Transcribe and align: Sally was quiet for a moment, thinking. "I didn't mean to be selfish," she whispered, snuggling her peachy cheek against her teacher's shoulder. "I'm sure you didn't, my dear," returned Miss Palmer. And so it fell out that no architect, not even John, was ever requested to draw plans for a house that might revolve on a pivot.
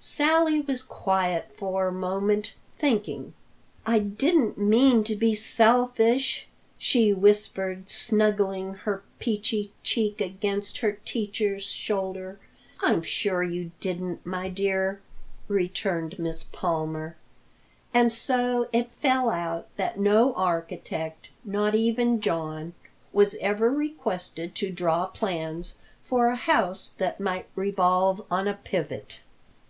Sally 0.00 0.60
was 0.62 0.82
quiet 0.82 1.54
for 1.54 1.86
a 1.88 1.92
moment, 1.92 2.54
thinking. 2.78 3.34
"I 3.84 3.98
didn't 3.98 4.56
mean 4.56 5.04
to 5.04 5.14
be 5.14 5.34
selfish," 5.34 6.48
she 6.78 7.12
whispered, 7.12 7.90
snuggling 7.90 8.72
her 8.72 9.02
peachy 9.18 9.70
cheek 9.82 10.18
against 10.22 10.78
her 10.78 10.92
teacher's 11.04 11.66
shoulder. 11.72 12.40
"I'm 12.80 13.02
sure 13.02 13.42
you 13.42 13.70
didn't, 13.80 14.24
my 14.24 14.48
dear," 14.48 15.02
returned 15.46 16.18
Miss 16.18 16.42
Palmer. 16.42 17.16
And 17.92 18.10
so 18.10 18.70
it 18.72 18.88
fell 19.02 19.28
out 19.28 19.66
that 19.76 20.00
no 20.00 20.32
architect, 20.32 21.28
not 21.44 21.74
even 21.74 22.22
John, 22.22 22.72
was 23.12 23.34
ever 23.42 23.68
requested 23.70 24.54
to 24.54 24.70
draw 24.70 25.04
plans 25.04 25.74
for 26.06 26.28
a 26.28 26.36
house 26.36 26.94
that 26.94 27.20
might 27.20 27.48
revolve 27.54 28.22
on 28.30 28.48
a 28.48 28.54
pivot. 28.54 29.20